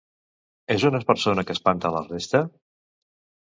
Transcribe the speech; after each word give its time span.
És 0.75 0.85
una 0.89 1.01
persona 1.11 1.45
que 1.51 1.55
espanta 1.59 1.93
la 1.99 2.03
resta? 2.09 2.43